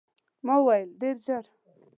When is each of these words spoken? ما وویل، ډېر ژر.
ما 0.45 0.55
وویل، 0.59 0.89
ډېر 1.01 1.15
ژر. 1.25 1.45